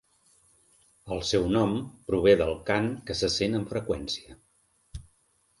El 1.15 1.21
seu 1.31 1.45
nom 1.57 1.75
prové 2.09 2.35
del 2.41 2.57
cant 2.71 2.89
que 3.11 3.19
se 3.23 3.31
sent 3.37 3.59
amb 3.61 3.73
freqüència. 3.75 4.39